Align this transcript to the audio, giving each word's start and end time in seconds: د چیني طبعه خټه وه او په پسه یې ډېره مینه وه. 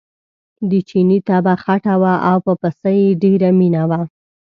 د 0.69 0.71
چیني 0.89 1.17
طبعه 1.29 1.55
خټه 1.63 1.95
وه 2.01 2.15
او 2.29 2.37
په 2.45 2.53
پسه 2.61 2.89
یې 2.99 3.07
ډېره 3.23 3.49
مینه 3.59 3.83
وه. 3.89 4.01